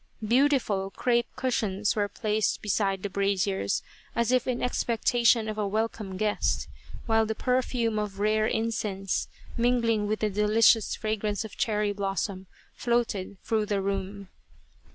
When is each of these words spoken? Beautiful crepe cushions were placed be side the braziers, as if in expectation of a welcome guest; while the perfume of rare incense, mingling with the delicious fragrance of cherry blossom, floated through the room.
Beautiful 0.27 0.89
crepe 0.89 1.27
cushions 1.35 1.95
were 1.95 2.07
placed 2.07 2.63
be 2.63 2.69
side 2.69 3.03
the 3.03 3.09
braziers, 3.11 3.83
as 4.15 4.31
if 4.31 4.47
in 4.47 4.63
expectation 4.63 5.47
of 5.47 5.59
a 5.59 5.67
welcome 5.67 6.17
guest; 6.17 6.67
while 7.05 7.23
the 7.27 7.35
perfume 7.35 7.99
of 7.99 8.17
rare 8.19 8.47
incense, 8.47 9.27
mingling 9.57 10.07
with 10.07 10.21
the 10.21 10.31
delicious 10.31 10.95
fragrance 10.95 11.45
of 11.45 11.55
cherry 11.55 11.93
blossom, 11.93 12.47
floated 12.75 13.37
through 13.43 13.67
the 13.67 13.79
room. 13.79 14.29